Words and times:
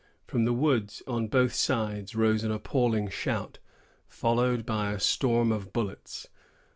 From 0.25 0.45
the 0.45 0.53
woods 0.53 1.03
on 1.05 1.27
both 1.27 1.53
sides 1.53 2.15
rose 2.15 2.43
an 2.43 2.49
appalling 2.51 3.11
shout, 3.11 3.59
followed 4.07 4.65
by 4.65 4.93
a 4.93 4.99
storm 4.99 5.51
of 5.51 5.71
bullets. 5.71 6.27